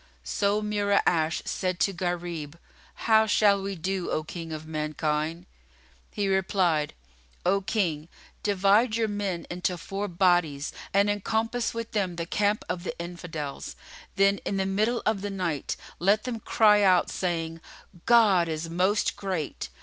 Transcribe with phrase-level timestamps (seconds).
[0.23, 2.55] So Mura'ash said to Gharib,
[3.05, 5.45] "How shall we do, O King of Mankind?"
[6.09, 6.95] He replied,
[7.45, 8.09] "O King,
[8.41, 13.75] divide your men into four bodies and encompass with them the camp of the Infidels;
[14.15, 17.61] then, in the middle of the Night, let them cry out, saying,
[18.07, 19.69] 'God is Most Great!